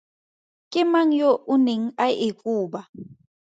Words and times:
Ke 0.71 0.81
mang 0.91 1.11
yo 1.21 1.31
o 1.53 1.55
neng 1.65 1.85
a 2.05 2.07
e 2.27 2.29
koba? 2.41 2.81